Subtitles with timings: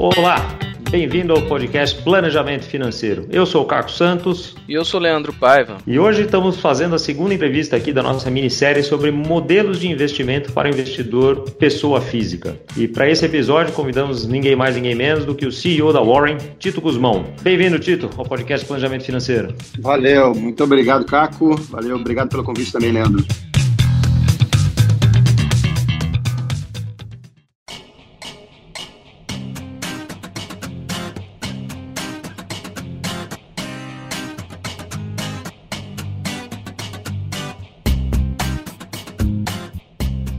[0.00, 0.56] Olá,
[0.92, 3.26] bem-vindo ao podcast Planejamento Financeiro.
[3.32, 4.54] Eu sou o Caco Santos.
[4.68, 5.78] E eu sou o Leandro Paiva.
[5.84, 10.52] E hoje estamos fazendo a segunda entrevista aqui da nossa minissérie sobre modelos de investimento
[10.52, 12.56] para o investidor pessoa física.
[12.76, 16.36] E para esse episódio convidamos ninguém mais, ninguém menos do que o CEO da Warren,
[16.60, 17.24] Tito Guzmão.
[17.42, 19.52] Bem-vindo, Tito, ao podcast Planejamento Financeiro.
[19.80, 21.56] Valeu, muito obrigado, Caco.
[21.56, 23.26] Valeu, obrigado pelo convite também, Leandro.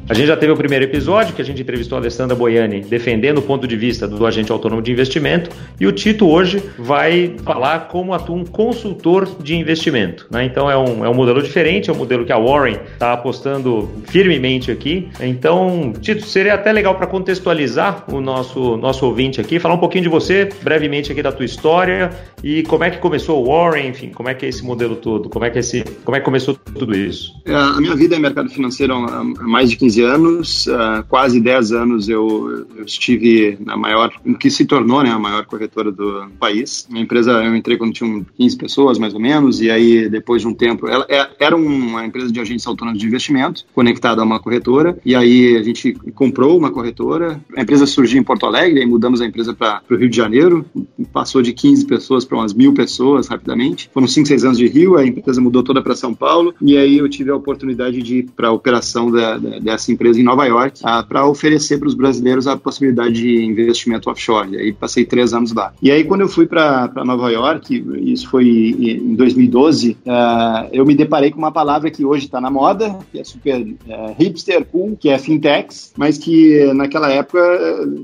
[0.10, 3.38] A gente já teve o primeiro episódio, que a gente entrevistou a Alessandra Boiani, defendendo
[3.38, 7.82] o ponto de vista do agente autônomo de investimento, e o Tito hoje vai falar
[7.82, 10.26] como atua um consultor de investimento.
[10.32, 10.46] Né?
[10.46, 13.88] Então é um, é um modelo diferente, é um modelo que a Warren está apostando
[14.08, 15.10] firmemente aqui.
[15.22, 20.06] Então, Tito, seria até legal para contextualizar o nosso, nosso ouvinte aqui, falar um pouquinho
[20.06, 22.10] de você, brevemente aqui da tua história,
[22.44, 25.30] e como é que começou o Warren, enfim, como é que é esse modelo todo,
[25.30, 27.32] como é que, é esse, como é que começou tudo isso?
[27.46, 31.72] É, a minha vida é mercado financeiro há mais de 15 anos, uh, quase 10
[31.72, 36.88] anos eu, eu, estive na maior, que se tornou né, a maior corretora do país.
[36.90, 40.48] Minha empresa, eu entrei quando tinha 15 pessoas, mais ou menos, e aí depois de
[40.48, 44.40] um tempo, ela é, era uma empresa de agentes autônomos de investimento, conectada a uma
[44.40, 48.86] corretora, e aí a gente comprou uma corretora, a empresa surgiu em Porto Alegre, aí
[48.86, 50.66] mudamos a empresa para o Rio de Janeiro,
[51.12, 54.98] passou de 15 pessoas para umas mil pessoas rapidamente, foram 5, 6 anos de Rio,
[54.98, 58.30] a empresa mudou toda para São Paulo, e aí eu tive a oportunidade de ir
[58.36, 61.94] para a operação da, da, dessa empresa em Nova York uh, para oferecer para os
[61.94, 64.56] brasileiros a possibilidade de investimento offshore.
[64.56, 65.74] E aí passei três anos lá.
[65.82, 70.86] E aí quando eu fui para Nova York, isso foi em 2012, uh, ah, eu
[70.86, 74.66] me deparei com uma palavra que hoje está na moda, que é super uh, hipster,
[74.66, 77.40] cool, que é fintechs, mas que naquela época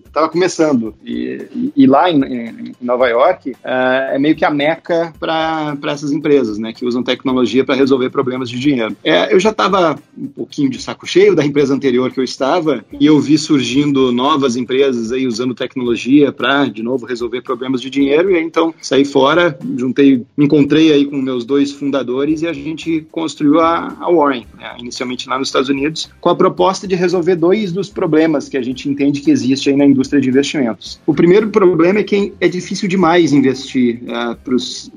[0.05, 0.95] estava começando.
[1.03, 6.11] E, e, e, lá em, em Nova York é meio que a meca para essas
[6.11, 8.95] empresas, né, que usam tecnologia para resolver problemas de dinheiro.
[9.03, 12.83] É, eu já estava um pouquinho de saco cheio da empresa anterior que eu estava
[12.99, 17.89] e eu vi surgindo novas empresas aí usando tecnologia para, de novo, resolver problemas de
[17.89, 22.47] dinheiro e aí, então saí fora, juntei, me encontrei aí com meus dois fundadores e
[22.47, 26.87] a gente construiu a, a Warren, né, inicialmente lá nos Estados Unidos, com a proposta
[26.87, 30.29] de resolver dois dos problemas que a gente entende que existe aí na indústria de
[30.29, 30.99] investimentos.
[31.05, 34.35] O primeiro problema é que é difícil demais investir uh,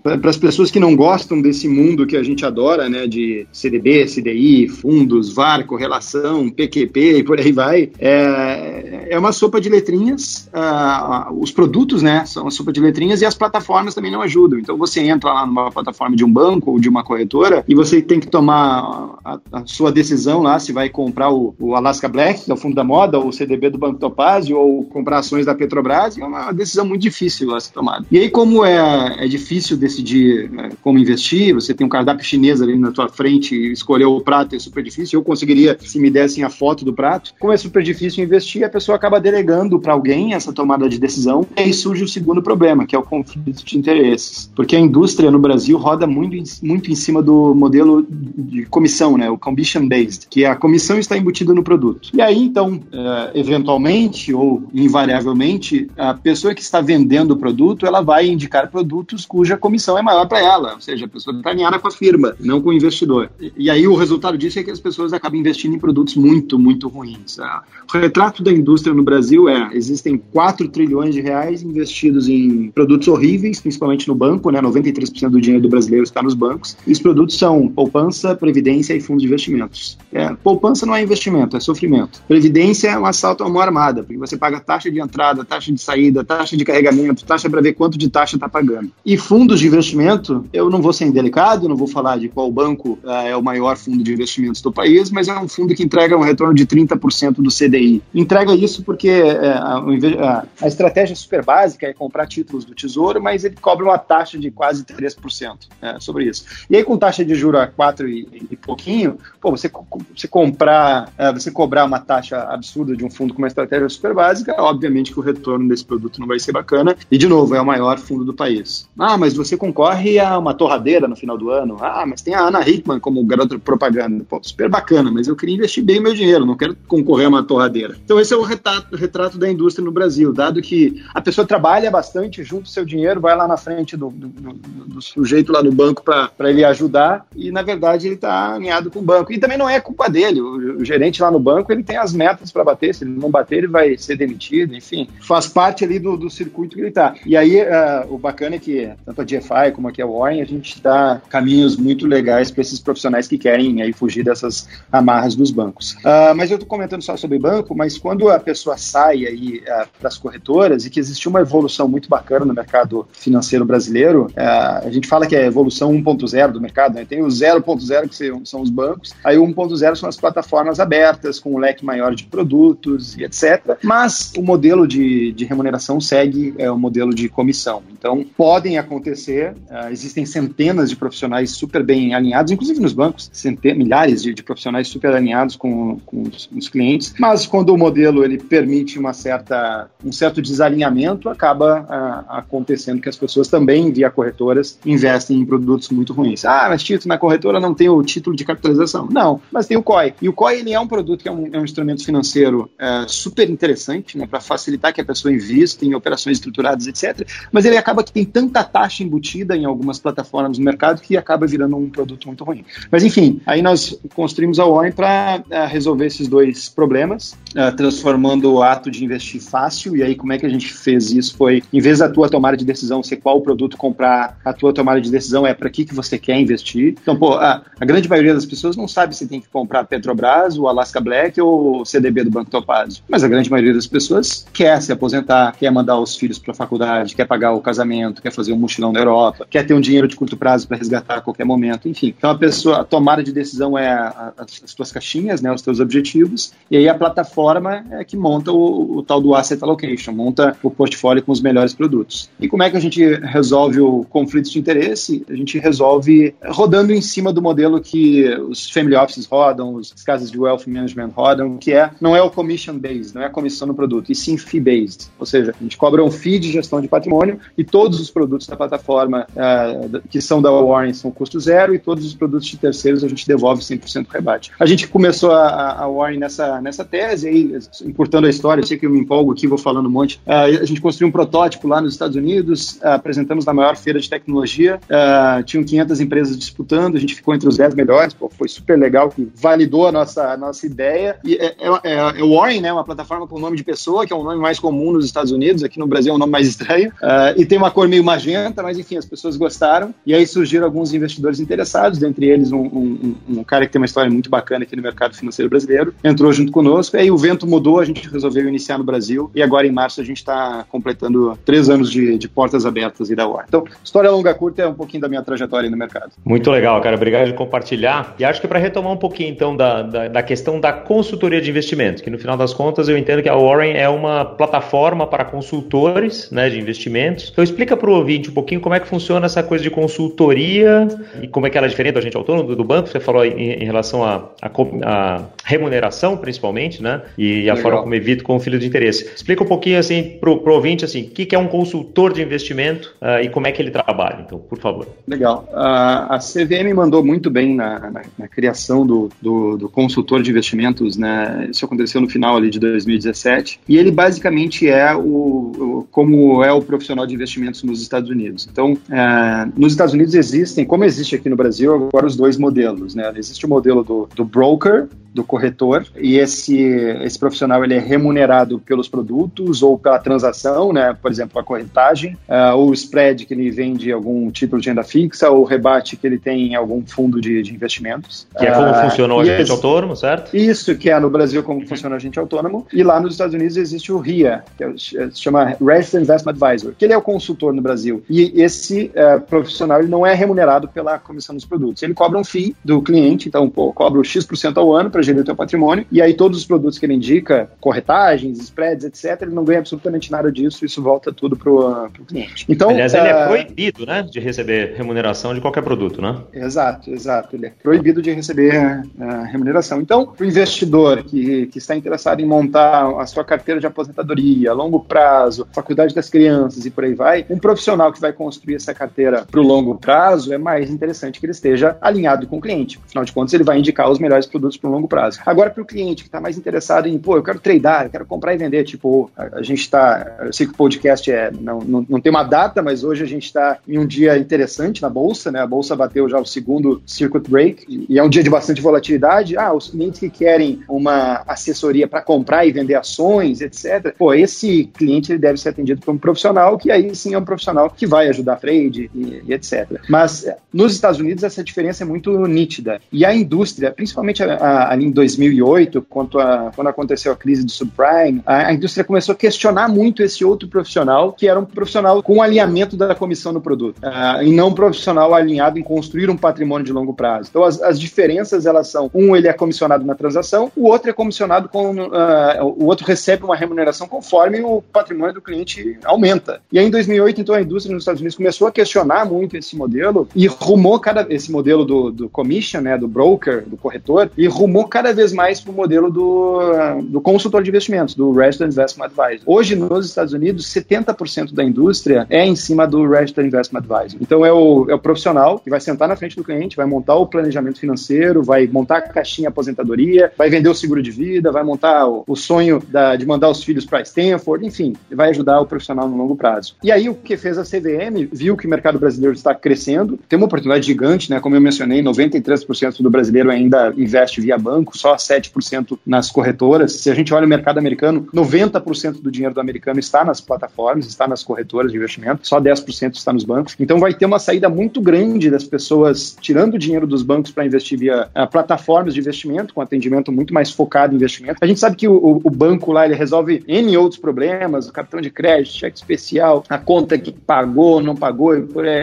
[0.03, 4.07] para as pessoas que não gostam desse mundo que a gente adora, né, de CDB,
[4.07, 10.49] CDI, fundos, VAR, correlação, PQP e por aí vai, é, é uma sopa de letrinhas.
[10.53, 14.59] Uh, os produtos, né, são uma sopa de letrinhas e as plataformas também não ajudam.
[14.59, 18.03] Então você entra lá numa plataforma de um banco ou de uma corretora e você
[18.03, 22.45] tem que tomar a, a sua decisão lá se vai comprar o, o, Alaska Black,
[22.45, 25.47] que é o fundo da moda, ou o CDB do Banco Topazio, ou comprar ações
[25.47, 26.19] da Petrobras.
[26.19, 28.07] É uma decisão muito difícil a ser tomada.
[28.11, 32.61] E aí, como é, é difícil decidir né, como investir, você tem um cardápio chinês
[32.61, 35.19] ali na tua frente escolher o prato é super difícil.
[35.19, 37.35] Eu conseguiria, se me dessem a foto do prato.
[37.39, 41.47] Como é super difícil investir, a pessoa acaba delegando para alguém essa tomada de decisão.
[41.57, 44.51] E aí surge o segundo problema, que é o conflito de interesses.
[44.55, 49.31] Porque a indústria no Brasil roda muito, muito em cima do modelo de comissão, né?
[49.31, 52.11] O commission based, que a comissão está embutida no produto.
[52.13, 58.01] E aí, então, eh, eventualmente ou invariavelmente, a pessoa que está vendendo o produto, ela
[58.01, 61.79] vai indicar produtos cuja comissão é maior para ela, ou seja, a pessoa está alinhada
[61.79, 63.31] com a firma, não com o investidor.
[63.57, 66.89] E aí o resultado disso é que as pessoas acabam investindo em produtos muito, muito
[66.89, 67.39] ruins.
[67.39, 72.71] Ah, o retrato da indústria no Brasil é: existem 4 trilhões de reais investidos em
[72.71, 74.61] produtos horríveis, principalmente no banco, né?
[74.61, 76.77] 93% do dinheiro do brasileiro está nos bancos.
[76.87, 79.99] E os produtos são poupança, previdência e fundos de investimentos.
[80.13, 82.23] É, poupança não é investimento, é sofrimento.
[82.27, 85.81] Previdência é um assalto a mão armada, porque você paga taxa de entrada, taxa de
[85.81, 88.91] saída, taxa de carregamento, taxa para ver quanto de taxa está pagando.
[89.05, 92.99] E fundos de investimento, eu não vou ser indelicado, não vou falar de qual banco
[93.05, 96.17] uh, é o maior fundo de investimentos do país, mas é um fundo que entrega
[96.17, 98.03] um retorno de 30% do CDI.
[98.15, 103.45] Entrega isso porque é, a, a, estratégia super básica é comprar títulos do Tesouro, mas
[103.45, 106.45] ele cobra uma taxa de quase 3% é, sobre isso.
[106.69, 109.71] E aí, com taxa de juros a 4 e, e pouquinho, pô, você,
[110.15, 114.15] você comprar, é, você cobrar uma taxa absurda de um fundo com uma estratégia super
[114.15, 116.97] básica, obviamente que o retorno desse produto não vai ser bacana.
[117.11, 118.89] E, de novo, é o maior fundo do país.
[118.99, 121.77] Ah, mas você concorre a uma torradeira no final do ano.
[121.81, 124.25] Ah, mas tem a Ana Hickman como garota propaganda.
[124.29, 127.43] Pô, super bacana, mas eu queria investir bem meu dinheiro, não quero concorrer a uma
[127.43, 127.97] torradeira.
[128.05, 131.91] Então esse é o retrato, retrato da indústria no Brasil, dado que a pessoa trabalha
[131.91, 135.63] bastante, junta o seu dinheiro, vai lá na frente do, do, do, do sujeito lá
[135.63, 139.33] no banco para ele ajudar e na verdade ele está alinhado com o banco.
[139.33, 142.13] E também não é culpa dele, o, o gerente lá no banco ele tem as
[142.13, 145.99] metas para bater, se ele não bater ele vai ser demitido, enfim, faz parte ali
[145.99, 147.15] do, do circuito que ele está.
[147.25, 150.45] E aí uh, o bacana é que tanto a GFI como aqui a Warren, a
[150.45, 155.51] gente dá caminhos muito legais para esses profissionais que querem aí fugir dessas amarras dos
[155.51, 155.93] bancos.
[155.93, 159.89] Uh, mas eu estou comentando só sobre banco, mas quando a pessoa sai aí uh,
[159.99, 164.87] para as corretoras e que existe uma evolução muito bacana no mercado financeiro brasileiro, uh,
[164.87, 167.05] a gente fala que é a evolução 1.0 do mercado, né?
[167.05, 171.55] tem o 0.0 que são os bancos, aí o 1.0 são as plataformas abertas com
[171.55, 173.79] um leque maior de produtos e etc.
[173.83, 177.83] Mas o modelo de, de remuneração segue é, o modelo de comissão.
[177.93, 179.55] Então podem acontecer,
[179.91, 184.89] existem centenas de profissionais super bem alinhados, inclusive nos bancos, centenas, milhares de, de profissionais
[184.89, 189.91] super alinhados com, com os, os, clientes, mas quando o modelo ele permite uma certa,
[190.05, 195.89] um certo desalinhamento, acaba ah, acontecendo que as pessoas também, via corretoras, investem em produtos
[195.91, 196.45] muito ruins.
[196.45, 199.09] Ah, mas Tito, na corretora não tem o título de capitalização.
[199.11, 200.15] Não, mas tem o COI.
[200.21, 203.05] E o COI ele é um produto que é um, é um instrumento financeiro é,
[203.07, 207.27] super interessante né, para facilitar que a pessoa invista em operações estruturadas, etc.
[207.53, 211.47] Mas ele acaba que tem tanta taxa embutida em algumas plataformas no mercado que acaba
[211.47, 212.65] virando um produto muito ruim.
[212.91, 218.28] Mas enfim, aí nós construímos a OIM para uh, resolver esses dois problemas, uh, transformando
[218.37, 219.97] o ato de investir fácil.
[219.97, 221.37] E aí, como é que a gente fez isso?
[221.37, 225.01] Foi, em vez da tua tomada de decisão ser qual produto comprar, a tua tomada
[225.01, 226.95] de decisão é para que, que você quer investir.
[227.01, 230.59] Então, pô, a, a, grande maioria das pessoas não sabe se tem que comprar Petrobras,
[230.59, 233.03] o Alaska Black ou o CDB do Banco Topazio.
[233.09, 236.55] Mas a grande maioria das pessoas quer se aposentar, quer mandar os filhos para a
[236.55, 240.09] faculdade, quer pagar o casamento, quer fazer um mochilão na Europa, quer ter um dinheiro
[240.09, 241.89] de curto prazo para resgatar a qualquer momento.
[241.89, 245.53] Enfim, então a pessoa, a tomada de decisão é a, a, as tuas caixinhas, né,
[245.53, 249.63] os teus objetivos, e aí a plataforma é que monta o, o, tal do asset
[249.63, 252.31] allocation, monta o portfólio com os melhores produtos.
[252.41, 255.25] E como é que a gente resolve o conflito de interesse?
[255.29, 260.31] A gente resolve rodando em cima do modelo que os family offices rodam, as casas
[260.31, 263.67] de wealth management rodam, que é não é o commission based, não é a comissão
[263.69, 265.09] no produto, e sim fee based.
[265.19, 268.47] Ou seja, a gente cobra um fee de gestão de patrimônio e todos os produtos
[268.47, 272.57] da plataforma uh, que são da Warren são custo zero e todos os produtos de
[272.57, 274.51] terceiros a gente devolve 100% rebate.
[274.59, 277.59] A gente começou a, a Warren nessa, nessa tese, aí,
[278.09, 280.17] importando a história, eu sei que eu me empolgo aqui, vou falando um monte.
[280.27, 284.01] Uh, a gente construiu um protótipo lá nos Estados Unidos, uh, apresentamos na maior feira
[284.01, 288.31] de tecnologia, uh, tinham 500 empresas disputando, a gente ficou entre os 10 melhores, pô,
[288.31, 291.19] foi super legal, que validou a nossa, a nossa ideia.
[291.23, 294.25] E é, é, é, Warren, né, uma plataforma com nome de pessoa, que é um
[294.25, 296.91] nome mais comum nos Estados Unidos, aqui no Brasil é um nome mais estranho,
[297.37, 300.95] e tem uma cor meio magenta, mas enfim, as pessoas gostaram, e aí surgiram alguns
[300.95, 304.75] investidores interessados, dentre eles um, um, um cara que tem uma história muito bacana aqui
[304.75, 308.79] no mercado financeiro brasileiro, entrou junto conosco, aí o vento mudou, a gente resolveu iniciar
[308.79, 312.65] no Brasil, e agora em março a gente está completando três anos de, de, portas
[312.65, 313.47] abertas e da UAR.
[313.49, 316.13] Então, história longa curta é um pouquinho da minha trajetória no mercado.
[316.25, 318.15] Muito legal, cara, obrigado por compartilhar.
[318.19, 321.51] E acho que para retomar um pouquinho então da, da, da, questão da consultoria de
[321.51, 325.25] investimento, que no final das contas eu entendo que a Warren é uma plataforma para
[325.25, 327.31] consultores né, de investimentos.
[327.33, 330.87] Então explica para o ouvinte um pouquinho como é que funciona essa coisa de consultoria
[331.23, 332.89] e como é que ela é diferente do agente autônomo do, banco.
[332.89, 337.03] Você falou em, em relação à remuneração, principalmente, né?
[337.17, 337.57] E a Legal.
[337.71, 339.09] forma como evita conflito de interesse.
[339.17, 342.21] Explica um pouquinho assim para o ouvinte assim, o que, que, é um consultor de
[342.21, 344.23] investimento uh, e como é que ele trabalha.
[344.27, 344.87] Então, por favor.
[345.07, 345.49] Legal.
[345.51, 350.31] Uh, a CVM mandou muito bem na, na, na criação do, do, do, consultor de
[350.31, 351.49] investimentos, né?
[351.51, 353.61] Isso aconteceu no final ali de 2017.
[353.67, 358.47] E ele basicamente é o, o como é o profissional de investimentos nos Estados Unidos.
[358.51, 362.95] Então, uh, nos Estados Unidos existem, como existe aqui no Brasil, agora os dois modelos,
[362.95, 363.11] né?
[363.17, 366.59] Existe o modelo do, do broker, do corretor e esse
[367.03, 370.97] esse profissional ele é remunerado pelos produtos ou pela transação, né?
[371.01, 374.83] Por exemplo, a corretagem, uh, ou o spread que ele vende algum título de renda
[374.83, 378.27] fixa ou o rebate que ele tem em algum fundo de, de investimentos.
[378.37, 380.37] Que é como uh, funciona o agente autônomo, certo?
[380.37, 383.57] Isso que é no Brasil como funciona o agente autônomo e lá nos Estados Unidos
[383.57, 387.53] existe o RIA, que é, se chama Registered Investment Advisor, que ele é o consultor
[387.53, 391.95] no Brasil e esse uh, profissional ele não é remunerado pela comissão dos produtos, ele
[391.95, 395.25] cobra um FII do cliente, então pô, cobra o X% ao ano para gerir o
[395.25, 399.45] teu patrimônio, e aí todos os produtos que ele indica, corretagens, spreads, etc., ele não
[399.45, 402.47] ganha absolutamente nada disso, isso volta tudo para o cliente.
[402.49, 406.17] Então, Aliás, ele é ah, proibido, né, de receber remuneração de qualquer produto, né?
[406.33, 407.37] Exato, exato.
[407.37, 409.83] Ele é proibido de receber uh, remuneração.
[409.83, 414.55] Então, o investidor que, que está interessado em montar a sua carteira de aposentadoria, a
[414.55, 418.73] longo prazo, faculdade das crianças e por aí vai, um profissional que vai construir essa
[418.73, 422.81] carteira para o longo prazo é mais interessante que ele esteja alinhado com o cliente.
[422.87, 425.21] Afinal de contas, ele vai indicar os melhores produtos para o longo prazo.
[425.27, 428.07] Agora, para o cliente que está mais interessado em, pô, eu quero tradear, eu quero
[428.07, 431.87] comprar e vender, tipo, a, gente está, eu sei que o podcast é, não, não,
[431.89, 435.31] não tem uma data, mas hoje a gente está em um dia interessante na Bolsa,
[435.31, 435.41] né?
[435.41, 439.37] A Bolsa bateu já o segundo circuit break e é um dia de bastante volatilidade.
[439.37, 443.95] Ah, os clientes que querem uma assessoria para comprar e vender ações, etc.
[443.97, 447.25] Pô, esse cliente ele deve ser atendido por um profissional que aí sim é um
[447.25, 449.81] profissional que vai ajudar a trade e, e etc.
[449.89, 452.81] Mas eh, nos Estados Unidos essa diferença é muito nítida.
[452.93, 458.23] E a indústria, principalmente ali em 2008, quando, a, quando aconteceu a crise do subprime,
[458.27, 462.23] a, a, indústria começou a questionar muito esse outro profissional, que era um profissional com
[462.23, 466.65] alinhamento da comissão no produto, uh, e não um profissional alinhado em construir um patrimônio
[466.65, 467.29] de longo prazo.
[467.31, 470.93] Então as, as diferenças elas são, um ele é comissionado na transação, o outro é
[470.93, 476.41] comissionado com, uh, o outro recebe uma remuneração conforme o patrimônio do cliente aumenta.
[476.53, 479.57] E aí em 2008, então a indústria nos Estados Unidos começou a questionar muito esse
[479.57, 484.27] modelo e rumou cada esse modelo do, do commission, né, do broker, do corretor, e
[484.27, 488.87] rumou cada vez mais para o modelo do, do consultor de investimentos, do Registered Investment
[488.87, 489.23] Advisor.
[489.27, 493.99] Hoje, nos Estados Unidos, 70% da indústria é em cima do Registered Investment Advisor.
[494.01, 496.97] Então, é o, é o profissional que vai sentar na frente do cliente, vai montar
[496.97, 501.43] o planejamento financeiro, vai montar a caixinha aposentadoria, vai vender o seguro de vida, vai
[501.43, 505.47] montar o, o sonho da, de mandar os filhos para Stanford, enfim, vai ajudar o
[505.47, 506.57] profissional no longo prazo.
[506.63, 510.17] E aí, o que fez a CVM, viu que o mercado brasileiro está crescendo, tem
[510.17, 511.21] uma oportunidade gigante, né?
[511.21, 516.75] Como eu mencionei, 93% do brasileiro ainda investe via banco, só 7% nas corretoras.
[516.75, 520.87] Se a gente olha o mercado americano, 90% do dinheiro do americano está nas plataformas,
[520.87, 523.57] está nas corretoras de investimento, só 10% está nos bancos.
[523.59, 527.45] Então vai ter uma saída muito grande das pessoas tirando o dinheiro dos bancos para
[527.45, 531.39] investir via uh, plataformas de investimento, com atendimento muito mais focado em investimento.
[531.41, 535.01] A gente sabe que o, o banco lá ele resolve N outros problemas, o cartão
[535.01, 538.33] de crédito, cheque especial, a conta que pagou, não pagou,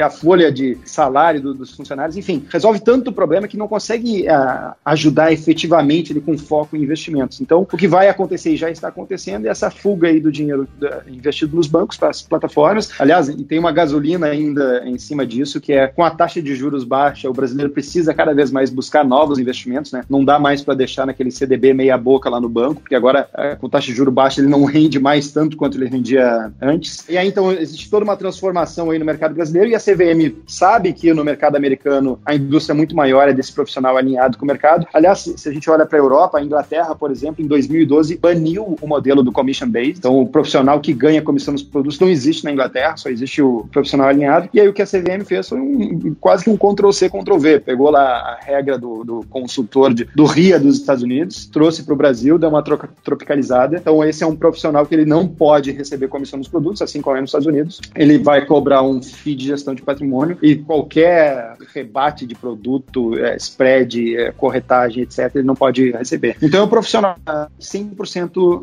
[0.03, 4.73] a folha de salário do, dos funcionários, enfim, resolve tanto problema que não consegue uh,
[4.83, 7.41] ajudar efetivamente ele, com foco em investimentos.
[7.41, 10.67] Então, o que vai acontecer e já está acontecendo é essa fuga aí do dinheiro
[11.07, 12.89] investido nos bancos para as plataformas.
[12.99, 16.55] Aliás, e tem uma gasolina ainda em cima disso, que é com a taxa de
[16.55, 20.03] juros baixa, o brasileiro precisa cada vez mais buscar novos investimentos, né?
[20.09, 23.59] Não dá mais para deixar naquele CDB meia boca lá no banco, porque agora uh,
[23.59, 27.07] com taxa de juros baixa ele não rende mais tanto quanto ele rendia antes.
[27.09, 30.93] E aí então existe toda uma transformação aí no mercado brasileiro e a CVM sabe
[30.93, 34.47] que no mercado americano a indústria é muito maior é desse profissional alinhado com o
[34.47, 34.87] mercado.
[34.93, 38.77] Aliás, se a gente olha para a Europa, a Inglaterra, por exemplo, em 2012 baniu
[38.81, 39.97] o modelo do commission based.
[39.99, 43.67] Então, o profissional que ganha comissão nos produtos não existe na Inglaterra, só existe o
[43.71, 44.49] profissional alinhado.
[44.53, 47.59] E aí o que a CVM fez foi um, quase que um Ctrl-C, Ctrl-V.
[47.61, 51.93] Pegou lá a regra do, do consultor de, do RIA dos Estados Unidos, trouxe para
[51.93, 53.77] o Brasil, deu uma troca, tropicalizada.
[53.77, 57.17] Então, esse é um profissional que ele não pode receber comissão nos produtos, assim como
[57.17, 57.81] é nos Estados Unidos.
[57.95, 63.35] Ele vai cobrar um FII de gestão de patrimônio e qualquer rebate de produto, é,
[63.37, 66.37] spread, é, corretagem, etc., ele não pode receber.
[66.41, 67.15] Então, é um profissional
[67.59, 67.95] 100%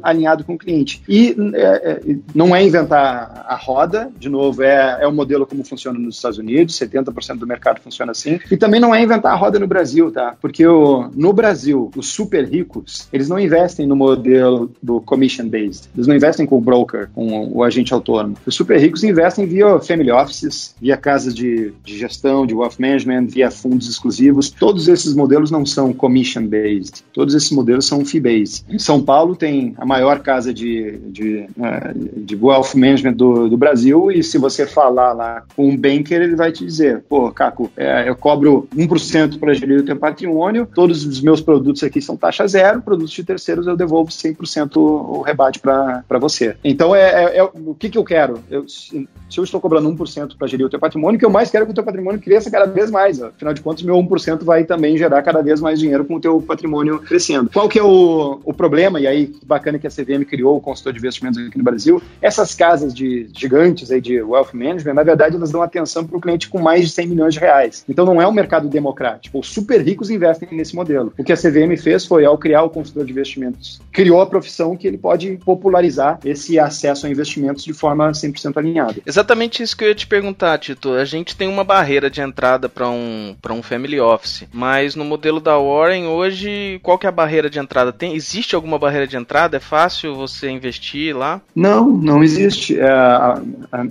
[0.03, 1.03] alinhado com o cliente.
[1.09, 5.65] E é, é, não é inventar a roda, de novo, é, é o modelo como
[5.65, 8.39] funciona nos Estados Unidos, 70% do mercado funciona assim.
[8.51, 10.35] E também não é inventar a roda no Brasil, tá?
[10.41, 15.89] Porque o, no Brasil, os super ricos, eles não investem no modelo do commission based.
[15.95, 18.37] Eles não investem com o broker, com o agente autônomo.
[18.47, 23.27] Os super ricos investem via family offices, via casas de, de gestão, de wealth management,
[23.27, 24.51] via fundos exclusivos.
[24.51, 27.05] Todos esses modelos não são commission based.
[27.13, 28.65] Todos esses modelos são fee based.
[28.69, 33.57] Em São Paulo tem a maior casa de, de, é, de wealth management do, do
[33.57, 37.71] Brasil e se você falar lá com um banker, ele vai te dizer, pô, Caco,
[37.77, 42.17] é, eu cobro 1% para gerir o teu patrimônio, todos os meus produtos aqui são
[42.17, 46.57] taxa zero, produtos de terceiros eu devolvo 100% o rebate para você.
[46.65, 48.39] Então, é, é, é, o que, que eu quero?
[48.51, 51.51] Eu, se eu estou cobrando 1% para gerir o teu patrimônio, o que eu mais
[51.51, 53.23] quero é que o teu patrimônio cresça cada vez mais.
[53.23, 56.41] Afinal de contas, meu 1% vai também gerar cada vez mais dinheiro com o teu
[56.41, 57.51] patrimônio crescendo.
[57.51, 59.01] Qual que é o, o problema?
[59.01, 62.03] E aí, bacana que a CVM criou o consultor de investimentos aqui no Brasil.
[62.21, 66.21] Essas casas de gigantes aí de wealth management, na verdade, elas dão atenção para o
[66.21, 67.85] cliente com mais de 100 milhões de reais.
[67.89, 69.39] Então, não é um mercado democrático.
[69.39, 71.13] Os super ricos investem nesse modelo.
[71.19, 74.77] O que a CVM fez foi, ao criar o consultor de investimentos, criou a profissão
[74.77, 78.97] que ele pode popularizar esse acesso a investimentos de forma 100% alinhada.
[79.07, 80.93] Exatamente isso que eu ia te perguntar, Tito.
[80.93, 85.41] A gente tem uma barreira de entrada para um, um family office, mas no modelo
[85.41, 87.93] da Warren hoje, qual que é a barreira de entrada?
[87.93, 89.57] Tem, existe alguma barreira de entrada?
[89.57, 91.41] É fácil você investir lá?
[91.55, 92.79] Não, não existe.
[92.79, 92.87] É,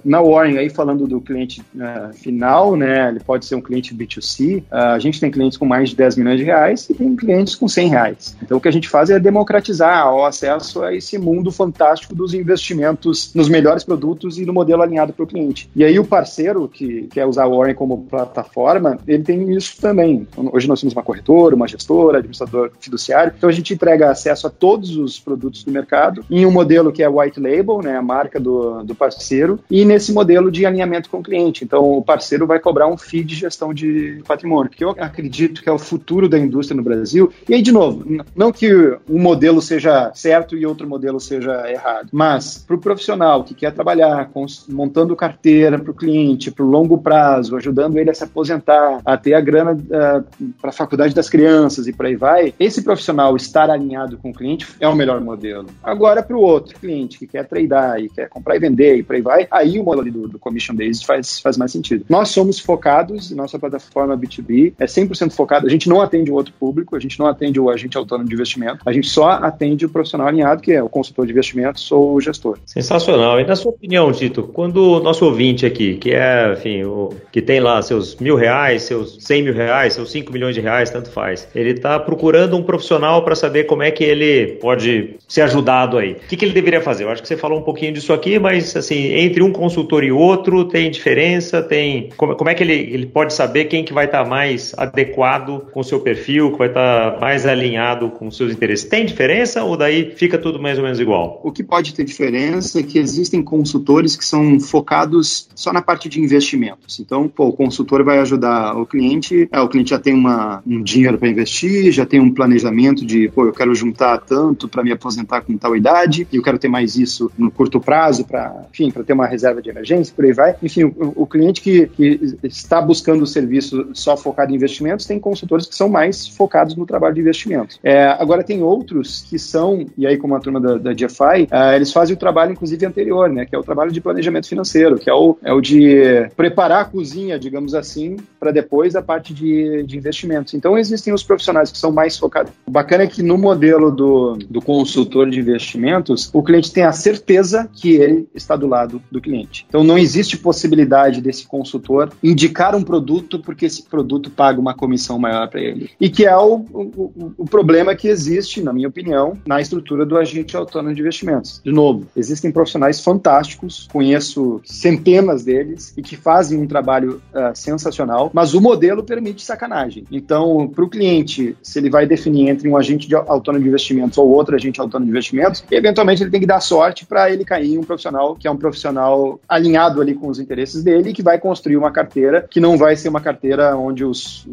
[0.03, 4.63] na Warren, aí falando do cliente é, final, né, ele pode ser um cliente B2C,
[4.71, 7.55] é, a gente tem clientes com mais de 10 milhões de reais e tem clientes
[7.55, 8.37] com 100 reais.
[8.41, 12.33] Então o que a gente faz é democratizar o acesso a esse mundo fantástico dos
[12.33, 15.69] investimentos nos melhores produtos e no modelo alinhado para o cliente.
[15.75, 20.27] E aí o parceiro que quer usar a Warren como plataforma, ele tem isso também.
[20.51, 23.33] Hoje nós temos uma corretora, uma gestora, prestador fiduciário.
[23.37, 27.03] Então a gente entrega acesso a todos os produtos do mercado em um modelo que
[27.03, 31.19] é white label, né, a marca do, do parceiro, e nesse modelo de alinhamento com
[31.19, 31.63] o cliente.
[31.63, 35.69] Então o parceiro vai cobrar um fee de gestão de patrimônio, que eu acredito que
[35.69, 37.31] é o futuro da indústria no Brasil.
[37.47, 38.05] E aí, de novo,
[38.35, 38.71] não que
[39.09, 43.71] um modelo seja certo e outro modelo seja errado, mas para o profissional que quer
[43.71, 44.29] trabalhar
[44.69, 49.17] montando carteira para o cliente, para o longo prazo, ajudando ele a se aposentar, a
[49.17, 50.23] ter a grana uh, ah,
[50.59, 54.33] para a faculdade das crianças e por aí vai, esse profissional estar alinhado com o
[54.33, 55.67] cliente é o melhor modelo.
[55.83, 59.15] Agora, para o outro cliente que quer tradear e quer comprar e vender e por
[59.15, 62.05] aí vai, aí o modelo do, do commission based faz, faz mais sentido.
[62.09, 66.53] Nós somos focados, nossa plataforma B2B é 100% focada, a gente não atende o outro
[66.59, 69.89] público, a gente não atende o agente autônomo de investimento, a gente só atende o
[69.89, 72.57] profissional alinhado, que é o consultor de investimentos ou o gestor.
[72.65, 73.39] Sensacional.
[73.39, 77.41] E na sua opinião, Tito, quando o nosso ouvinte aqui, que é, enfim, o, que
[77.41, 81.09] tem lá seus mil reais, seus cem mil reais, seus cinco milhões de reais, tanto
[81.09, 84.80] faz, ele está procurando um profissional para saber como é que ele pode
[85.27, 86.13] ser ajudado aí.
[86.13, 87.03] O que, que ele deveria fazer?
[87.03, 90.11] Eu acho que você falou um pouquinho disso aqui, mas assim, entre um consultor e
[90.11, 91.61] outro, tem diferença?
[91.61, 94.73] Tem como, como é que ele, ele pode saber quem que vai estar tá mais
[94.77, 98.87] adequado com o seu perfil, que vai estar tá mais alinhado com os seus interesses?
[98.87, 101.39] Tem diferença ou daí fica tudo mais ou menos igual?
[101.43, 106.09] O que pode ter diferença é que existem consultores que são focados só na parte
[106.09, 106.99] de investimentos.
[106.99, 110.81] Então, pô, o consultor vai ajudar o cliente, é, o cliente já tem uma, um
[110.81, 114.91] dinheiro para investir, já tem um planejamento de, pô, eu quero juntar tanto para me
[114.91, 118.89] aposentar com tal idade, e eu quero ter mais isso no curto prazo para, enfim,
[118.89, 120.55] para ter uma reserva de emergência, por aí vai.
[120.63, 125.19] Enfim, o, o cliente que, que está buscando o serviço só focado em investimentos, tem
[125.19, 127.79] consultores que são mais focados no trabalho de investimentos.
[127.83, 131.75] É, agora, tem outros que são, e aí como a turma da, da GFI, uh,
[131.75, 135.09] eles fazem o trabalho, inclusive, anterior, né, que é o trabalho de planejamento financeiro, que
[135.09, 139.83] é o, é o de preparar a cozinha, digamos assim, para depois a parte de,
[139.83, 140.53] de investimentos.
[140.53, 142.51] Então, existem os profissionais que são mais focados.
[142.65, 146.91] O bacana é que no modelo do, do consultor de investimentos, o cliente tem a
[146.91, 149.65] certeza que ele está do lado do cliente.
[149.67, 155.19] Então, não existe possibilidade desse consultor indicar um produto porque esse produto paga uma comissão
[155.19, 155.89] maior para ele.
[155.99, 160.17] E que é o, o, o problema que existe, na minha opinião, na estrutura do
[160.17, 161.61] agente autônomo de investimentos.
[161.63, 168.31] De novo, existem profissionais fantásticos, conheço centenas deles e que fazem um trabalho uh, sensacional,
[168.33, 170.05] mas o modelo permite sacanagem.
[170.11, 174.17] Então, para o cliente, se ele vai definir entre um agente de autônomo de investimentos
[174.17, 177.73] ou outro agente autônomo de investimentos, eventualmente ele tem que dar sorte para ele cair
[177.73, 181.23] em um profissional que é um profissional alinhado ali com os interesses dele e que
[181.23, 184.47] vai construir uma carteira que não vai ser uma carteira onde os,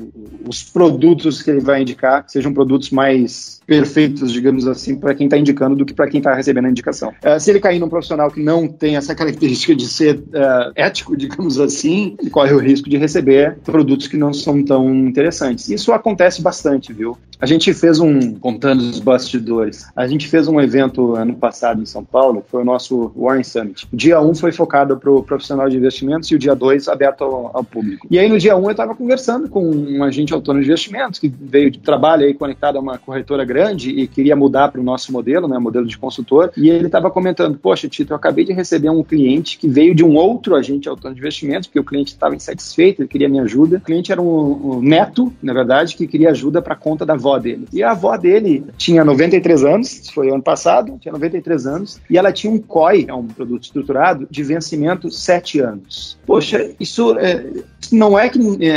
[0.47, 5.37] os produtos que ele vai indicar sejam produtos mais perfeitos, digamos assim, para quem está
[5.37, 7.13] indicando do que para quem está recebendo a indicação.
[7.23, 11.15] Uh, se ele cair num profissional que não tem essa característica de ser uh, ético,
[11.17, 15.69] digamos assim, ele corre o risco de receber produtos que não são tão interessantes.
[15.69, 17.19] Isso acontece bastante, viu?
[17.41, 21.87] A gente fez um, contando os bastidores, a gente fez um evento ano passado em
[21.87, 23.87] São Paulo, que foi o nosso Warren Summit.
[23.93, 26.89] O dia 1 um foi focado para o profissional de investimentos e o dia 2
[26.89, 28.09] aberto ao, ao, público.
[28.11, 31.21] E aí no dia 1 um, eu estava conversando com um agente autônomo de investimentos
[31.21, 34.85] que veio de trabalho aí conectado a uma corretora grande e queria mudar para o
[34.85, 38.53] nosso modelo, né, modelo de consultor, e ele estava comentando, poxa Tito, eu acabei de
[38.53, 42.13] receber um cliente que veio de um outro agente autônomo de investimentos, porque o cliente
[42.13, 43.77] estava insatisfeito, ele queria minha ajuda.
[43.77, 47.67] O cliente era um, um neto, na verdade, que queria ajuda para conta da dele.
[47.73, 52.33] E a avó dele tinha 93 anos, foi ano passado, tinha 93 anos, e ela
[52.33, 56.17] tinha um COI, é um produto estruturado, de vencimento 7 anos.
[56.25, 57.45] Poxa, isso é,
[57.91, 58.69] não é que é,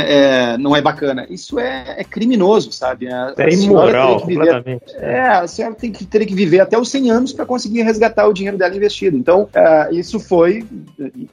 [0.52, 3.08] é, não é bacana, isso é, é criminoso, sabe?
[3.08, 4.94] A, é imoral, completamente.
[4.96, 8.26] É, a senhora tem que ter que viver até os 100 anos para conseguir resgatar
[8.26, 9.16] o dinheiro dela investido.
[9.16, 10.64] Então, uh, isso foi,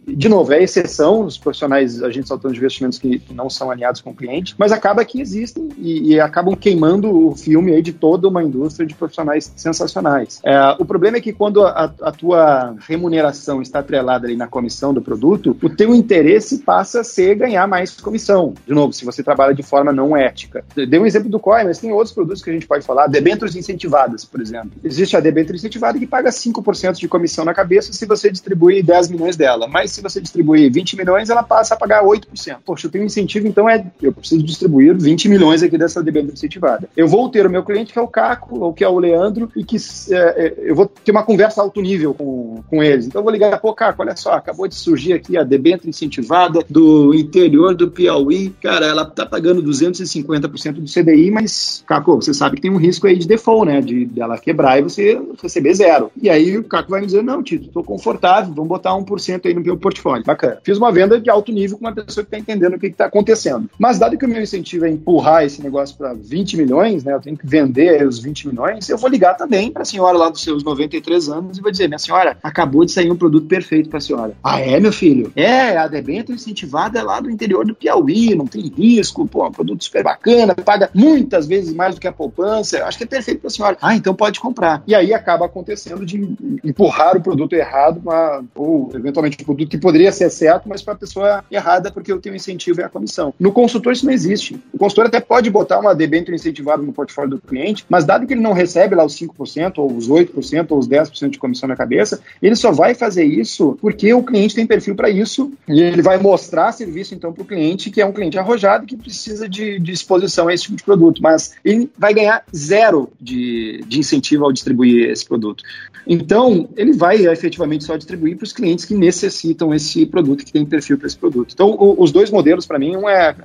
[0.08, 4.12] de novo, é exceção, os profissionais, agentes autônomos de investimentos que não são alinhados com
[4.12, 8.28] o cliente, mas acaba que existem e, e acabam queimando o filme aí de toda
[8.28, 10.40] uma indústria de profissionais sensacionais.
[10.44, 14.94] É, o problema é que quando a, a, tua remuneração está atrelada ali na comissão
[14.94, 18.54] do produto, o teu interesse passa a ser ganhar mais comissão.
[18.66, 20.64] De novo, se você trabalha de forma não ética.
[20.76, 23.56] Dei um exemplo do COI, mas tem outros produtos que a gente pode falar, debêntures
[23.56, 24.72] incentivadas, por exemplo.
[24.84, 29.10] Existe a debênture incentivada que paga 5% de comissão na cabeça se você distribui 10
[29.10, 32.58] milhões dela, mas se você distribuir 20 milhões, ela passa a pagar 8%.
[32.66, 36.34] Poxa, eu tenho um incentivo, então é eu preciso distribuir 20 milhões aqui dessa debênture
[36.34, 36.90] incentivada.
[37.00, 39.50] Eu vou ter o meu cliente que é o Caco, ou que é o Leandro,
[39.56, 39.78] e que
[40.12, 43.08] é, é, eu vou ter uma conversa alto nível com, com eles.
[43.08, 46.60] Então eu vou ligar, pô, Caco, olha só, acabou de surgir aqui a debênture incentivada
[46.70, 48.50] do interior do Piauí.
[48.62, 53.08] Cara, ela tá pagando 250% do CDI, mas, Caco, você sabe que tem um risco
[53.08, 53.80] aí de default, né?
[53.80, 56.12] De dela quebrar e você receber zero.
[56.22, 59.54] E aí o Caco vai me dizer, não, Tito, tô confortável, vamos botar 1% aí
[59.54, 60.26] no meu portfólio.
[60.26, 60.60] Bacana.
[60.66, 62.98] Fiz uma venda de alto nível com uma pessoa que tá entendendo o que, que
[62.98, 63.70] tá acontecendo.
[63.80, 67.14] Mas dado que o meu incentivo é empurrar esse negócio para 20 milhões, milhões, né?
[67.14, 70.30] Eu tenho que vender os 20 milhões, eu vou ligar também para a senhora lá
[70.30, 73.90] dos seus 93 anos e vou dizer, minha senhora, acabou de sair um produto perfeito
[73.90, 74.34] para a senhora.
[74.44, 75.32] Ah, é, meu filho?
[75.36, 79.50] É, a debênture incentivada é lá do interior do Piauí, não tem risco, pô, é
[79.50, 83.08] um produto super bacana, paga muitas vezes mais do que a poupança, acho que é
[83.08, 83.78] perfeito para a senhora.
[83.82, 84.84] Ah, então pode comprar.
[84.88, 86.20] E aí acaba acontecendo de
[86.64, 90.94] empurrar o produto errado, pra, ou eventualmente um produto que poderia ser certo, mas para
[90.94, 93.34] a pessoa errada, porque eu tenho incentivo e a comissão.
[93.40, 94.60] No consultor isso não existe.
[94.74, 98.34] O consultor até pode botar uma debênture incentivada no portfólio do cliente, mas dado que
[98.34, 101.76] ele não recebe lá os 5%, ou os 8%, ou os 10% de comissão na
[101.76, 106.02] cabeça, ele só vai fazer isso porque o cliente tem perfil para isso e ele
[106.02, 109.80] vai mostrar serviço então para o cliente, que é um cliente arrojado que precisa de,
[109.80, 114.46] de, exposição a esse tipo de produto, mas ele vai ganhar zero de, de incentivo
[114.46, 115.64] ao distribuir esse produto.
[116.08, 120.66] Então, ele vai efetivamente só distribuir para os clientes que necessitam esse produto, que tem
[120.66, 121.52] perfil para esse produto.
[121.54, 123.36] Então, o, os dois modelos, para mim, um é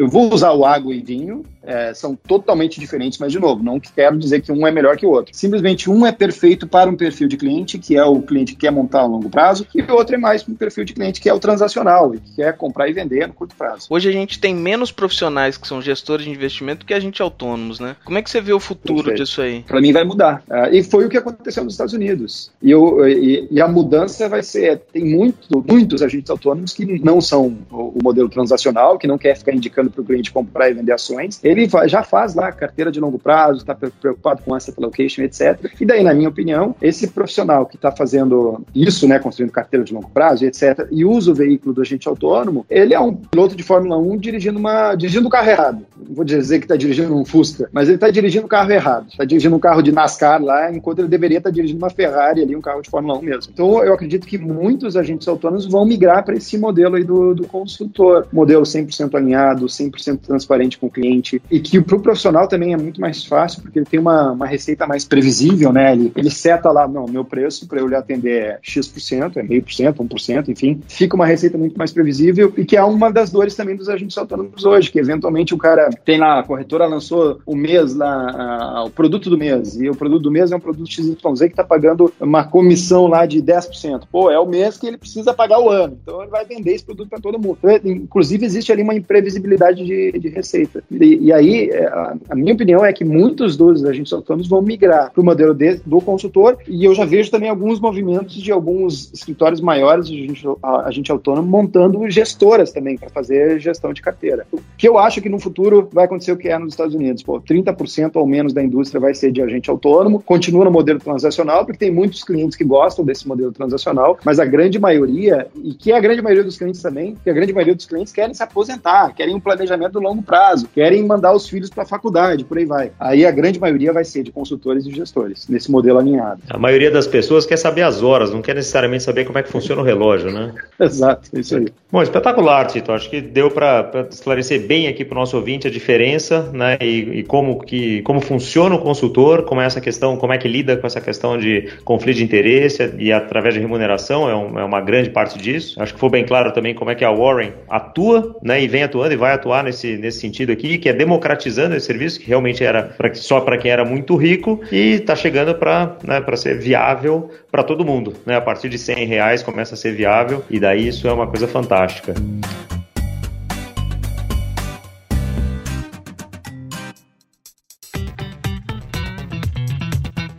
[0.00, 3.78] eu vou usar o água e vinho, é, são totalmente diferentes, mas de novo, não
[3.78, 5.34] quero dizer que um é melhor que o outro.
[5.34, 8.72] Simplesmente um é perfeito para um perfil de cliente, que é o cliente que quer
[8.72, 11.28] montar a longo prazo, e o outro é mais para um perfil de cliente que
[11.28, 13.86] é o transacional, e que quer comprar e vender no curto prazo.
[13.88, 17.78] Hoje a gente tem menos profissionais que são gestores de investimento que a gente autônomos,
[17.78, 17.94] né?
[18.04, 19.22] Como é que você vê o futuro perfeito.
[19.22, 19.62] disso aí?
[19.62, 20.42] Para mim vai mudar.
[20.48, 22.50] Uh, e foi o que aconteceu nos Estados Unidos.
[22.60, 27.20] E, eu, e, e, a mudança vai ser, tem muito, muitos agentes autônomos que não
[27.20, 30.74] são o, o modelo transacional, que não quer ficar indicando para o cliente comprar e
[30.74, 31.38] vender ações.
[31.44, 35.72] Ele já faz lá carteira de longo prazo, está preocupado com asset allocation, etc.
[35.80, 39.92] E daí, na minha opinião, esse profissional que está fazendo isso, né, construindo carteira de
[39.92, 43.62] longo prazo, etc., e usa o veículo do agente autônomo, ele é um piloto de
[43.62, 45.86] Fórmula 1 dirigindo uma dirigindo o carro errado.
[45.96, 49.08] Não vou dizer que está dirigindo um Fusca, mas ele está dirigindo o carro errado.
[49.10, 52.42] Está dirigindo um carro de NASCAR lá, enquanto ele deveria estar tá dirigindo uma Ferrari
[52.42, 53.52] ali, um carro de Fórmula 1 mesmo.
[53.52, 57.46] Então, eu acredito que muitos agentes autônomos vão migrar para esse modelo aí do, do
[57.46, 58.26] consultor.
[58.32, 62.76] Modelo 100% alinhado, 100% transparente com o cliente e que para o profissional também é
[62.76, 65.92] muito mais fácil porque ele tem uma, uma receita mais previsível, né?
[65.92, 69.62] Ele, ele seta lá, não, meu preço para eu lhe atender é X%, é meio
[69.62, 73.30] por cento, 1%, enfim, fica uma receita muito mais previsível e que é uma das
[73.30, 77.40] dores também dos agentes autônomos hoje, que eventualmente o cara tem lá, a corretora lançou
[77.44, 80.60] o mês lá, a, o produto do mês, e o produto do mês é um
[80.60, 84.04] produto XYZ que está pagando uma comissão lá de 10%.
[84.10, 86.84] Pô, é o mês que ele precisa pagar o ano, então ele vai vender esse
[86.84, 87.58] produto para todo mundo.
[87.62, 90.82] Então, inclusive, existe ali uma imprevisibilidade de, de receita.
[90.90, 91.86] E, e aí, é,
[92.28, 95.80] a, minha opinião é que muitos dos agentes autônomos vão migrar para o modelo de,
[95.84, 100.46] do consultor, e eu já vejo também alguns movimentos de alguns escritórios maiores de agente,
[100.84, 104.46] agente autônomo montando gestoras também para fazer gestão de carteira.
[104.52, 107.22] O que eu acho que no futuro vai acontecer o que é nos Estados Unidos.
[107.22, 111.64] Pô, 30% ou menos da indústria vai ser de agente autônomo, continua no modelo transacional,
[111.64, 115.92] porque tem muitos clientes que gostam desse modelo transacional, mas a grande maioria, e que
[115.92, 118.42] é a grande maioria dos clientes também, que a grande maioria dos clientes querem se
[118.42, 122.56] aposentar, querem um planejamento longo longo prazo, querem mandar os filhos para a faculdade, por
[122.56, 122.90] aí vai.
[122.98, 126.40] Aí a grande maioria vai ser de consultores e gestores, nesse modelo alinhado.
[126.48, 129.50] A maioria das pessoas quer saber as horas, não quer necessariamente saber como é que
[129.50, 130.54] funciona o relógio, né?
[130.80, 131.66] Exato, é isso aí.
[131.92, 132.92] Bom, espetacular, Tito.
[132.92, 136.78] Acho que deu para esclarecer bem aqui para o nosso ouvinte a diferença, né?
[136.80, 140.48] E, e, como, que, como funciona o consultor, como é essa questão, como é que
[140.48, 144.64] lida com essa questão de conflito de interesse e através de remuneração é, um, é
[144.64, 145.80] uma grande parte disso.
[145.82, 148.62] Acho que foi bem claro também como é que a Warren atua, né?
[148.62, 152.20] E vem atuando e vai atuar nesse, nesse sentido aqui, que é democratizando esse serviço,
[152.20, 156.24] que realmente era pra, só para quem era muito rico e está chegando para né,
[156.36, 158.14] ser viável para todo mundo.
[158.24, 158.36] Né?
[158.36, 161.48] A partir de 100 reais começa a ser viável e daí isso é uma coisa
[161.48, 162.14] fantástica.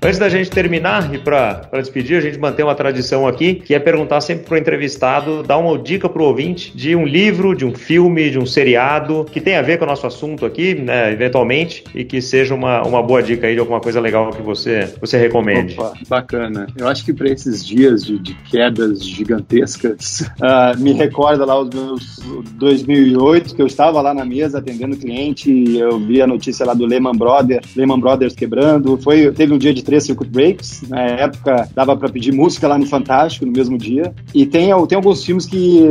[0.03, 3.79] Antes da gente terminar e para despedir, a gente mantém uma tradição aqui, que é
[3.79, 7.63] perguntar sempre para o entrevistado, dar uma dica para o ouvinte de um livro, de
[7.63, 11.13] um filme, de um seriado que tenha a ver com o nosso assunto aqui, né,
[11.13, 14.91] eventualmente, e que seja uma, uma boa dica aí de alguma coisa legal que você,
[14.99, 15.75] você recomende.
[15.77, 16.65] Opa, bacana.
[16.75, 21.69] Eu acho que para esses dias de, de quedas gigantescas, uh, me recorda lá os
[21.69, 22.17] meus
[22.55, 26.73] 2008, que eu estava lá na mesa atendendo cliente, e eu vi a notícia lá
[26.73, 28.97] do Lehman Brothers, Lehman Brothers quebrando.
[28.97, 30.83] Foi, teve um dia de três circuit breaks.
[30.87, 34.13] Na época, dava para pedir música lá no Fantástico no mesmo dia.
[34.33, 35.89] E tem, tem alguns filmes que,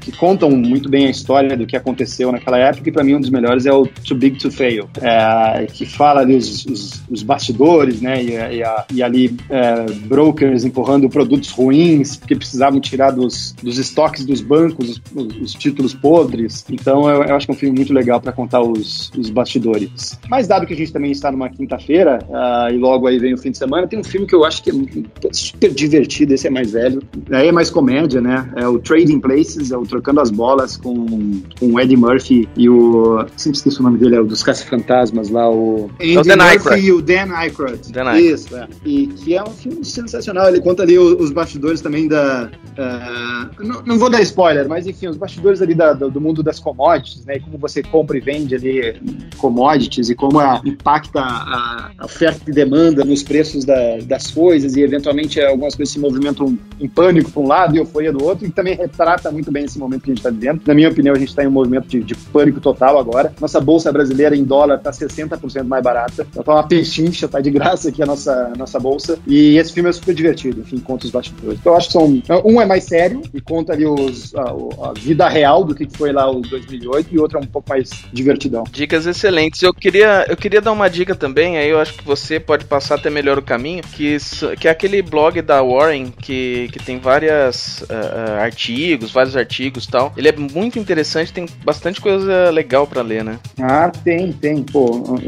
[0.00, 2.88] que contam muito bem a história do que aconteceu naquela época.
[2.88, 6.20] E para mim, um dos melhores é o Too Big to Fail, é, que fala
[6.20, 8.22] ali os, os, os bastidores, né?
[8.22, 13.78] E, e, a, e ali é, brokers empurrando produtos ruins porque precisavam tirar dos, dos
[13.78, 16.64] estoques dos bancos os, os títulos podres.
[16.70, 20.18] Então, eu, eu, acho que é um filme muito legal para contar os, os bastidores.
[20.28, 23.38] Mas, dado que a gente também está numa quinta-feira uh, e logo aí vem no
[23.38, 26.50] fim de semana, tem um filme que eu acho que é super divertido, esse é
[26.50, 27.02] mais velho.
[27.30, 28.50] Aí é mais comédia, né?
[28.56, 32.68] É o Trading Places, é o Trocando as Bolas com, com o Eddie Murphy e
[32.68, 33.24] o.
[33.36, 35.90] Sempre esqueci o nome dele, é o dos Caça-Fantasmas lá, o.
[36.00, 36.86] Andy o Dan Murphy Aykroyd.
[36.86, 37.92] e o Dan Aykroyd.
[37.92, 38.34] Dan Aykroyd.
[38.34, 38.68] Isso, é.
[38.84, 40.48] E que é um filme sensacional.
[40.48, 42.50] Ele conta ali os, os bastidores também da.
[42.72, 46.42] Uh, não, não, vou dar spoiler, mas enfim, os bastidores ali da, do, do mundo
[46.42, 47.36] das commodities, né?
[47.36, 49.00] E como você compra e vende ali
[49.38, 54.76] commodities e como a, impacta a, a oferta e demanda nos preços da, das coisas
[54.76, 58.46] e eventualmente algumas coisas se movimentam em pânico para um lado e euforia do outro,
[58.46, 60.62] e também retrata muito bem esse momento que a gente está vivendo.
[60.66, 63.32] Na minha opinião, a gente está em um movimento de, de, pânico total agora.
[63.40, 66.26] Nossa bolsa brasileira em dólar está 60% mais barata.
[66.30, 69.18] Então tá uma pechincha, tá de graça aqui a nossa, nossa bolsa.
[69.26, 71.58] E esse filme é super divertido, enfim, conta os bastidores.
[71.60, 72.22] Então eu acho que são.
[72.44, 76.12] Um é mais sério e conta ali os, a, a vida real do que foi
[76.12, 78.64] lá o 2008 e outro é um pouco mais divertidão.
[78.70, 79.62] Dicas excelentes.
[79.62, 82.96] Eu queria, eu queria dar uma dica também, aí eu acho que você pode passar
[82.96, 84.16] até melhor o caminho, que,
[84.58, 90.12] que é aquele blog da Warren que, que tem várias uh, artigos, vários artigos tal.
[90.16, 93.38] Ele é muito interessante, tem bastante coisa legal para ler, né?
[93.60, 94.62] Ah, tem, tem.
[94.62, 95.18] Pô,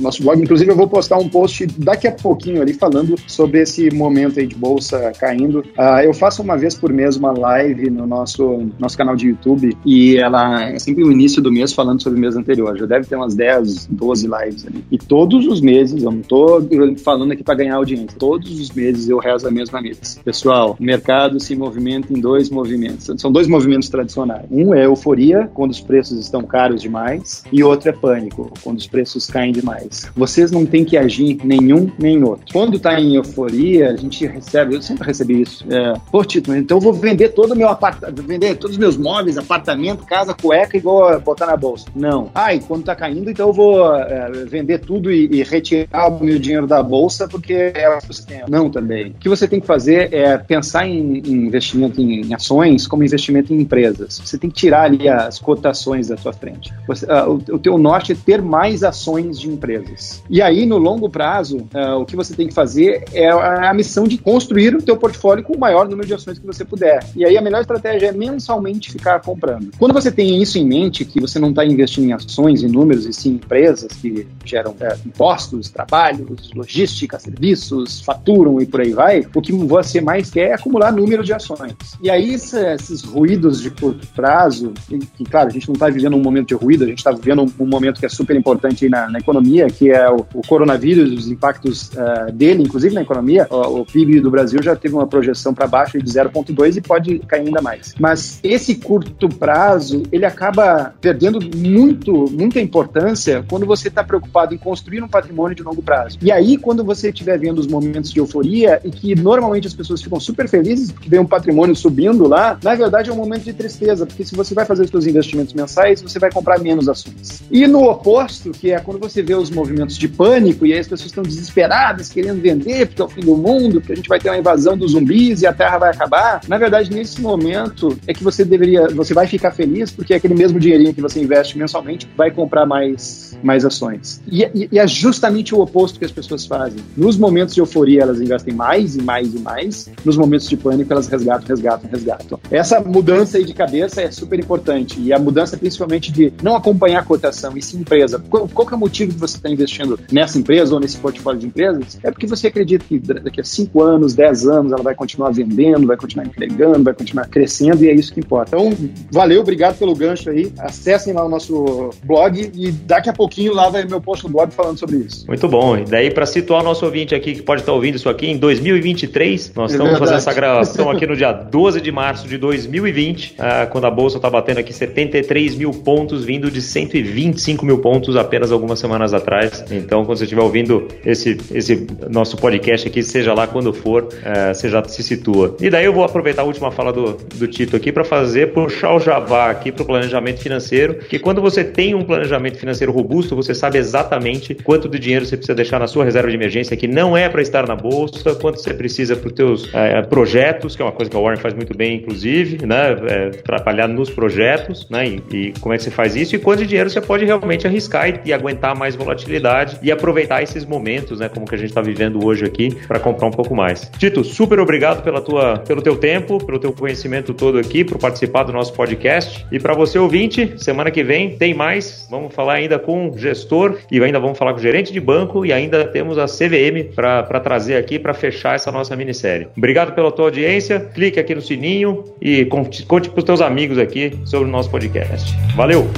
[0.00, 3.90] nosso blog, inclusive, eu vou postar um post daqui a pouquinho ali falando sobre esse
[3.90, 5.60] momento aí de bolsa caindo.
[5.78, 9.76] Uh, eu faço uma vez por mês uma live no nosso, nosso canal de YouTube
[9.84, 12.76] e ela é sempre o início do mês falando sobre o mês anterior.
[12.78, 14.84] Já deve ter umas 10, 12 lives ali.
[14.90, 16.62] E todos os meses, eu não tô
[17.02, 20.20] falando aqui para ganhar audiência, todos os meses eu rezo a mesma mesa.
[20.24, 23.10] Pessoal, o mercado se movimenta em dois movimentos.
[23.20, 24.44] São dois movimentos tradicionais.
[24.50, 28.86] Um é euforia, quando os preços estão caros demais, e outro é pânico, quando os
[28.86, 30.10] preços caem demais.
[30.14, 32.46] Vocês não têm que agir nenhum nem outro.
[32.52, 35.64] Quando está em euforia, a gente recebe, eu sempre recebi isso.
[35.70, 38.96] É, Pô, Tito, então eu vou vender todo o meu apartamento, vender todos os meus
[38.96, 41.86] móveis, apartamento, casa, cueca e vou botar na bolsa.
[41.94, 42.30] Não.
[42.34, 46.22] Ah, e quando está caindo, então eu vou é, vender tudo e, e, retirar o
[46.22, 48.46] meu dinheiro da bolsa porque é o sistema.
[48.48, 49.10] Não, também.
[49.10, 53.52] O que você tem que fazer é pensar em, em investimento em ações como investimento
[53.52, 54.20] em empresas.
[54.24, 56.72] Você tem que tirar ali as cotações da sua frente.
[56.86, 60.22] Você, uh, o, o teu norte é ter mais ações de empresas.
[60.28, 63.74] E aí, no longo prazo, uh, o que você tem que fazer é a, a
[63.74, 67.04] missão de construir o teu portfólio com o maior número de ações que você puder.
[67.16, 69.70] E aí a melhor estratégia é mensalmente ficar comprando.
[69.78, 73.06] Quando você tem isso em mente, que você não está investindo em ações, em números,
[73.06, 78.92] e sim em empresas que geram é, impostos, trabalhos, logística, serviços, faturam e por aí
[78.92, 81.74] vai, o que você mais quer é acumular número de ações.
[82.00, 84.72] E aí esses ruídos de curto prazo,
[85.16, 87.46] que claro, a gente não está vivendo um momento de ruído, a gente está vivendo
[87.58, 91.28] um, momento que é super importante na, na economia, que é o, o coronavírus, os
[91.28, 93.46] impactos uh, dele, inclusive na economia.
[93.50, 97.18] O, o, PIB do Brasil já teve uma projeção para baixo de 0,2 e pode
[97.20, 97.94] cair ainda mais.
[97.98, 104.58] Mas esse curto prazo, ele acaba perdendo muito, muita importância quando você está preocupado em
[104.58, 106.18] construir um patrimônio de longo prazo.
[106.22, 110.02] E aí, quando você estiver vendo os momentos de euforia e que normalmente as pessoas
[110.02, 113.52] ficam super felizes porque vem um patrimônio subindo lá, na verdade é um momento de
[113.52, 117.42] tristeza, porque se você vai fazer os seus investimentos mensais, você vai comprar menos ações.
[117.50, 120.88] E no oposto, que é quando você vê os movimentos de pânico e aí as
[120.88, 124.18] pessoas estão desesperadas, querendo vender porque é o fim do mundo, porque a gente vai
[124.18, 128.12] ter uma invasão dos zumbis e a Terra vai acabar, na verdade, nesse momento é
[128.12, 132.08] que você deveria, você vai ficar feliz porque aquele mesmo dinheirinho que você investe mensalmente
[132.16, 134.20] vai comprar mais, mais ações.
[134.26, 136.81] E, e, e é justamente o oposto que as pessoas fazem.
[136.96, 139.90] Nos momentos de euforia, elas investem mais e mais e mais.
[140.04, 142.40] Nos momentos de pânico, elas resgatam, resgatam, resgatam.
[142.50, 145.00] Essa mudança aí de cabeça é super importante.
[145.00, 148.22] E a mudança, principalmente, de não acompanhar a cotação, e sim empresa.
[148.30, 151.46] Qual, qual é o motivo de você estar investindo nessa empresa ou nesse portfólio de
[151.46, 151.98] empresas?
[152.02, 155.86] É porque você acredita que daqui a 5 anos, 10 anos, ela vai continuar vendendo,
[155.86, 158.56] vai continuar entregando, vai continuar crescendo, e é isso que importa.
[158.56, 158.72] Então,
[159.10, 160.52] valeu, obrigado pelo gancho aí.
[160.58, 164.52] Acessem lá o nosso blog e daqui a pouquinho lá vai meu post no blog
[164.52, 165.26] falando sobre isso.
[165.26, 165.76] Muito bom.
[165.76, 168.36] E daí, para situar o nosso ouvinte aqui, que pode estar ouvindo isso aqui em
[168.38, 169.98] 2023, nós é estamos verdade.
[169.98, 174.16] fazendo essa gravação aqui no dia 12 de março de 2020, ah, quando a bolsa
[174.16, 179.64] está batendo aqui 73 mil pontos, vindo de 125 mil pontos apenas algumas semanas atrás.
[179.70, 184.54] Então, quando você estiver ouvindo esse, esse nosso podcast aqui, seja lá quando for, uh,
[184.54, 185.56] você já se situa.
[185.60, 188.94] E daí eu vou aproveitar a última fala do, do Tito aqui para fazer, puxar
[188.94, 193.36] o Javá aqui para o planejamento financeiro, que quando você tem um planejamento financeiro robusto,
[193.36, 196.86] você sabe exatamente quanto de dinheiro você precisa deixar na sua reserva de emergência, que
[196.86, 200.82] não é para estar na bolsa, quanto você precisa para os seus uh, projetos, que
[200.82, 202.96] é uma coisa que a Warren faz muito bem, inclusive, né?
[203.08, 205.06] É, trabalhar nos projetos, né?
[205.06, 207.66] E, e, como é que você faz isso e quanto de dinheiro você pode realmente
[207.66, 211.28] arriscar e, e aguentar mais volatilidade e aproveitar esses momentos, né?
[211.28, 213.90] Como que a gente está vivendo hoje aqui, para comprar um pouco mais.
[213.98, 218.44] Tito, super obrigado pela tua, pelo teu tempo, pelo teu conhecimento todo aqui, por participar
[218.44, 219.46] do nosso podcast.
[219.50, 222.06] E para você ouvinte, semana que vem tem mais.
[222.10, 225.44] Vamos falar ainda com o gestor e ainda vamos falar com o gerente de banco
[225.44, 229.48] e ainda temos a CVM CVM para trazer aqui para fechar essa nossa minissérie.
[229.56, 233.78] Obrigado pela tua audiência, clique aqui no sininho e conte, conte para os teus amigos
[233.78, 235.34] aqui sobre o nosso podcast.
[235.56, 235.88] Valeu!